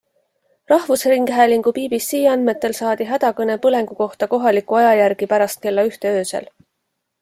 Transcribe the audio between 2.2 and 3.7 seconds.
andmetel saadi hädakõne